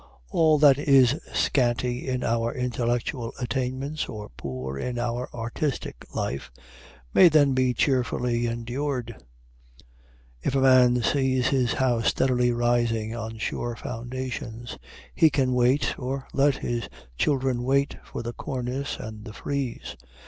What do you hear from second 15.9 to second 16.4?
or